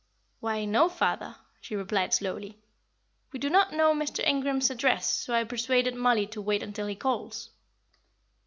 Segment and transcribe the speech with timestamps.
[0.39, 2.57] "Why, no, father," she replied, slowly;
[3.31, 4.25] "we do not know Mr.
[4.25, 7.51] Ingram's address, so I persuaded Mollie to wait until he calls."